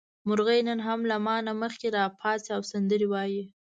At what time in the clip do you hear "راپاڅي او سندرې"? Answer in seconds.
1.97-3.07